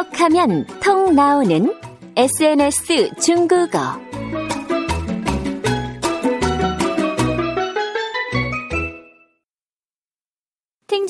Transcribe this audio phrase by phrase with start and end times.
[0.00, 1.74] 톡하면 통 나오는
[2.16, 4.00] SNS 중국어.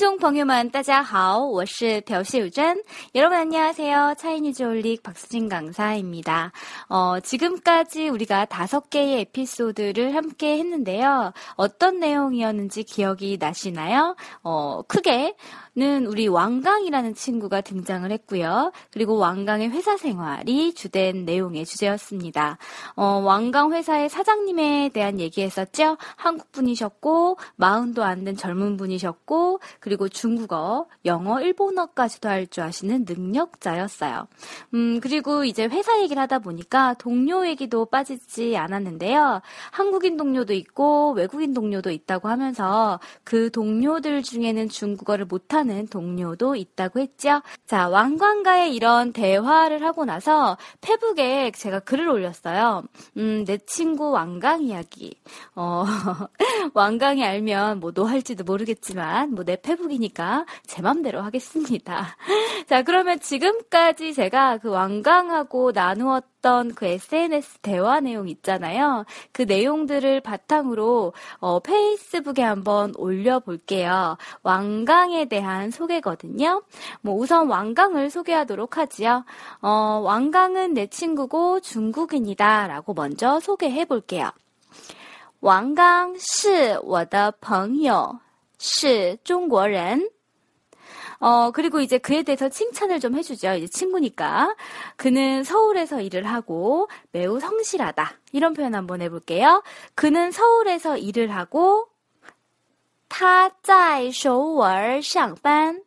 [0.00, 2.82] 众朋友们，大家好，我是朴秀珍。
[3.14, 6.52] 여러분안녕하세요 차이니즈 올릭 박수진 강사입니다.
[6.88, 11.34] 어, 지금까지 우리가 다섯 개의 에피소드를 함께 했는데요.
[11.56, 14.16] 어떤 내용이었는지 기억이 나시나요?
[14.42, 15.36] 어, 크게
[15.78, 18.72] 는 우리 왕강이라는 친구가 등장을 했고요.
[18.90, 22.56] 그리고 왕강의 회사 생활이 주된 내용의 주제였습니다.
[22.94, 25.98] 어, 왕강 회사의 사장님에 대한 얘기했었죠.
[26.16, 34.27] 한국 분이셨고 마흔도 안 된 젊은 분이셨고 그리고 중국어, 영어, 일본어까지도 할 줄 아시는 능력자였어요.
[34.73, 39.41] 음, 그리고 이제 회사 얘기를 하다 보니까 동료 얘기도 빠지지 않았는데요.
[39.71, 47.41] 한국인 동료도 있고 외국인 동료도 있다고 하면서 그 동료들 중에는 중국어를 못하는 동료도 있다고 했죠.
[47.65, 52.83] 자, 왕관과의 이런 대화를 하고 나서 페북에 제가 글을 올렸어요.
[53.17, 55.15] 음, 내 친구 왕강 이야기.
[55.55, 55.85] 어,
[56.73, 62.16] 왕강이 알면 뭐 너 할지도 모르겠지만 뭐 내 페북 이니까 제 맘대로 하겠습니다.
[62.68, 69.04] 자, 그러면 지금까지 제가 그 왕강하고 나누었던 그 SNS 대화 내용 있잖아요.
[69.32, 74.16] 그 내용들을 바탕으로 어, 페이스북에 한번 올려볼게요.
[74.42, 76.62] 왕강에 대한 소개거든요.
[77.00, 79.24] 뭐 우선 왕강을 소개하도록 하지요.
[79.60, 84.30] 어, 왕강은 내 친구고 중국인이다 라고 먼저 소개해 볼게요.
[85.40, 88.18] 王刚是我的朋友，
[88.60, 90.08] 是中国人。
[91.18, 93.54] 어, 그리고 이제 그에 대해서 칭찬을 좀 해주죠.
[93.54, 94.54] 이제 친구니까.
[94.96, 98.12] 그는 서울에서 일을 하고 매우 성실하다.
[98.32, 99.62] 이런 표현 한번 해볼게요.
[99.94, 101.88] 그는 서울에서 일을 하고
[103.08, 105.82] 他在首尔上班.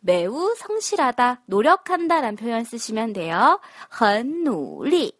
[0.00, 3.60] 매우 성실하다, 노력한다라는 표현 쓰시면 돼요.
[3.88, 5.12] 很努力.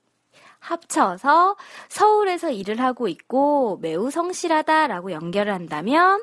[0.58, 1.56] 합쳐서
[1.88, 6.22] 서울에서 일을 하고 있고 매우 성실하다라고 연결을 한다면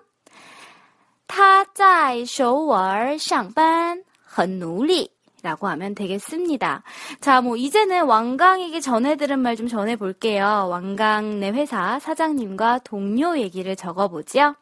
[1.27, 5.11] 他在首尔上班很努力
[5.43, 6.83] 라고 하면 되겠습니다.
[7.19, 10.67] 자, 뭐, 이제는 왕강에게 전해들은 말 좀 전해볼게요.
[10.71, 14.55] 왕강내 회사 사장님과 동료 얘기를 적어보지요.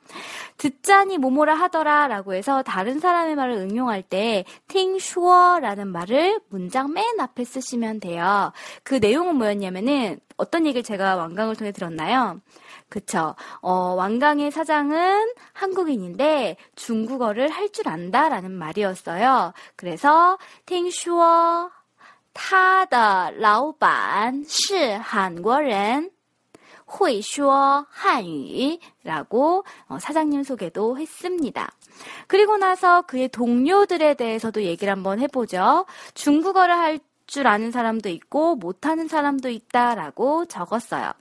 [0.58, 7.20] 듣자니 뭐뭐라 하더라 라고 해서 다른 사람의 말을 응용할 때, 팅슈어 라는 말을 문장 맨
[7.20, 8.52] 앞에 쓰시면 돼요.
[8.84, 12.42] 그 내용은 뭐였냐면은, 어떤 얘기를 제가 왕강을 통해 들었나요?
[12.90, 13.36] 그쵸.
[13.62, 19.54] 어, 왕강의 사장은 한국인인데 중국어를 할 줄 안다라는 말이었어요.
[19.76, 21.72] 그래서 听说
[22.34, 26.12] 他的老板是韩国人
[26.86, 31.70] 会说汉语라고 어, 사장님 소개도 했습니다.
[32.28, 35.86] 그리고 나서 그의 동료들에 대해서도 얘기를 한번 해보죠.
[36.16, 41.12] 중국어를 할 줄 아는 사람도 있고 못하는 사람도 있다라고 적었어요.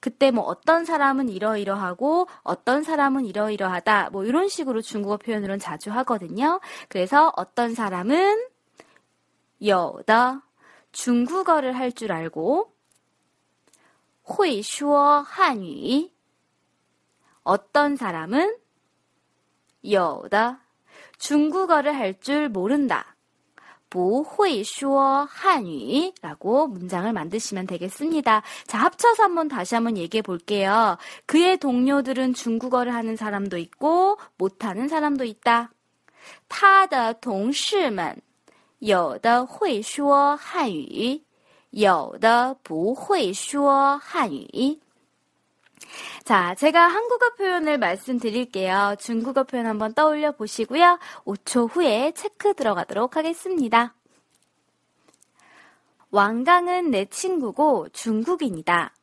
[0.00, 6.60] 그때 뭐 어떤 사람은 이러이러하고 어떤 사람은 이러이러하다 뭐 이런 식으로 중국어 표현으로는 자주 하거든요.
[6.88, 8.48] 그래서 어떤 사람은
[9.64, 10.42] 여다
[10.90, 12.72] 중국어를 할 줄 알고
[14.24, 16.10] 会说汉语
[17.44, 18.56] 어떤 사람은
[19.90, 20.60] 여다
[21.18, 23.15] 중국어를 할 줄 모른다.
[23.88, 28.42] 不会说汉语라고 문장을 만드시면 되겠습니다.
[28.66, 30.96] 자, 합쳐서 한번 다시 한번 얘기해 볼게요.
[31.26, 35.70] 그의 동료들은 중국어를 하는 사람도 있고 못하는 사람도 있다.
[36.48, 38.22] 他的同事们
[38.78, 41.22] 有的会说汉语
[41.70, 44.80] 有的不会说汉语
[46.24, 48.96] 자, 제가 한국어 표현을 말씀드릴게요.
[48.98, 50.98] 중국어 표현 한번 떠올려 보시고요.
[51.24, 53.94] 5초 후에 체크 들어가도록 하겠습니다.
[56.10, 58.94] 왕강은 내 친구고 중국인이다.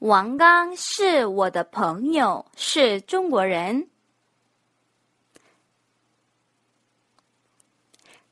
[0.00, 3.88] 왕강 是我的朋友,是中国人.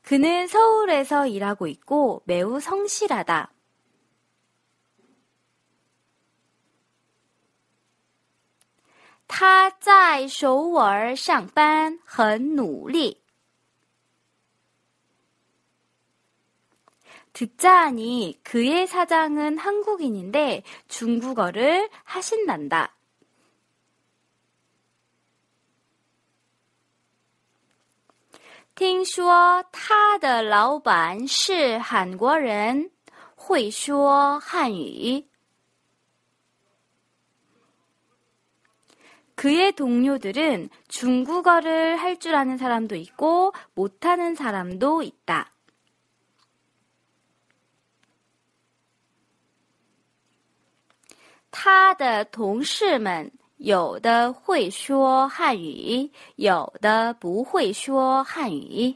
[0.05, 3.53] 그는 서울에서 일하고 있고 매우 성실하다.
[9.27, 13.23] 타在 在首尔上班很努力.
[17.33, 22.93] 듣자 하니 그의 사장은 한국인인데 중국어를 하신단다.
[28.75, 32.91] 听说他的老板是韩国人，
[33.35, 35.27] 会说汉语。
[39.35, 45.51] 그의 동료들은 중국어를 할 줄 아는 사람도 있고 못하는 사람도 있다.
[51.49, 58.94] 他的同事们 有的会说汉语，有的不会说汉语。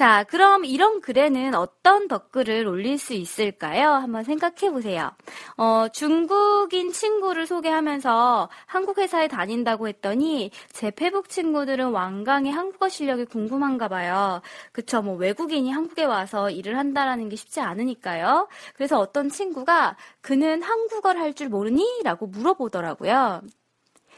[0.00, 3.90] 자, 그럼 이런 글에는 어떤 댓글을 올릴 수 있을까요?
[3.90, 5.10] 한번 생각해 보세요.
[5.58, 13.88] 어, 중국인 친구를 소개하면서 한국 회사에 다닌다고 했더니 제 페북 친구들은 완강의 한국어 실력이 궁금한가
[13.88, 14.40] 봐요.
[14.72, 18.48] 그쵸, 뭐 외국인이 한국에 와서 일을 한다라는 게 쉽지 않으니까요.
[18.74, 21.84] 그래서 어떤 친구가 그는 한국어를 할 줄 모르니?
[22.04, 23.42] 라고 물어보더라고요.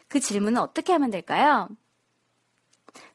[0.08, 1.68] 그 질문은 어떻게 하면 될까요?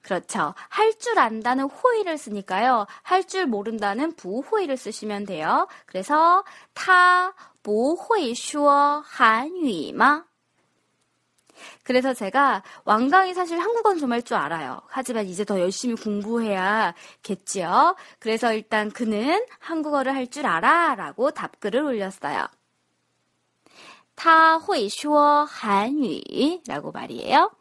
[0.01, 0.53] 그렇죠.
[0.69, 2.87] 할 줄 안다는 호의를 쓰니까요.
[3.03, 5.67] 할 줄 모른다는 부호의를 쓰시면 돼요.
[5.85, 6.43] 그래서
[6.73, 7.33] 타
[7.63, 9.03] 보호이슈어한위마
[11.83, 14.81] 그래서 제가 왕강이 사실 한국어는 좀 할 줄 알아요.
[14.87, 17.95] 하지만 이제 더 열심히 공부해야겠지요.
[18.19, 22.45] 그래서 일단 그는 한국어를 할 줄 알아 라고 답글을 올렸어요.
[24.15, 25.83] 타호이슈어한위
[26.67, 27.51] 라고 말이에요.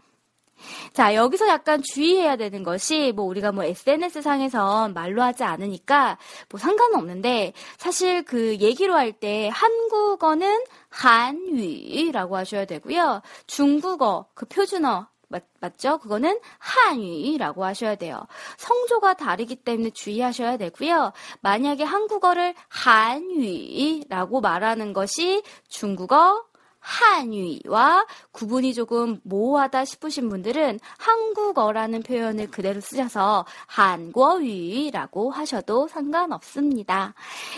[0.92, 6.18] 자, 여기서 약간 주의해야 되는 것이 뭐 우리가 뭐 SNS 상에서 말로 하지 않으니까
[6.50, 13.22] 뭐 상관은 없는데 사실 그 얘기로 할 때 한국어는 한유라고 하셔야 되고요.
[13.46, 15.98] 중국어 그 표준어 맞, 맞죠?
[15.98, 18.26] 그거는 한유라고 하셔야 돼요.
[18.58, 21.12] 성조가 다르기 때문에 주의하셔야 되고요.
[21.40, 26.44] 만약에 한국어를 한유라고 말하는 것이 중국어
[26.86, 37.14] 한유와 구분이 조금 모호하다 싶으신 분들은 한국어라는 표현을 그대로 쓰셔서 한국어라고 하셔도 상관없습니다.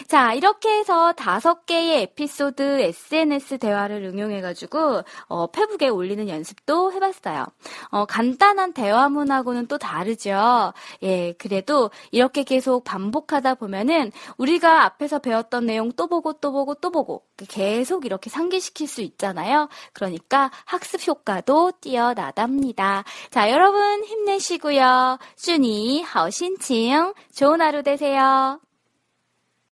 [0.06, 7.44] 자, 이렇게 해서 다섯 개의 에피소드 SNS 대화를 응용해가지고 어, 페북에 올리는 연습도 해봤어요.
[7.90, 10.72] 어, 간단한 대화문하고는 또 다르죠.
[11.02, 16.90] 예, 그래도 이렇게 계속 반복하다 보면은 우리가 앞에서 배웠던 내용 또 보고 또 보고 또
[16.90, 19.17] 보고 계속 이렇게 상기시킬 수 있죠.
[19.18, 19.68] 있잖아요.
[19.92, 23.04] 그러니까 학습 효과도 뛰어나답니다.
[23.30, 25.18] 자, 여러분 힘내시고요.
[25.36, 28.60] 준이, 하오신칭, 좋은 하루 되세요.